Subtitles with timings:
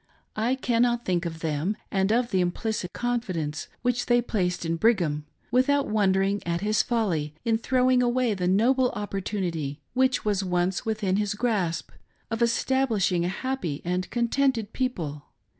[0.35, 5.27] I cannot think of them and of the implicit confidence which they placed in Brigham,
[5.51, 11.17] without wondering at his folly in throwing away the noble opportunity, which was once within
[11.17, 11.91] his grasp,
[12.31, 15.27] of establishing a happy and contented people.